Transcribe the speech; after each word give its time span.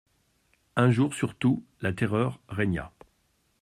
Un 0.77 0.89
jour 0.89 1.13
surtout, 1.13 1.63
la 1.79 1.93
terreur 1.93 2.39
régna. 2.49 2.91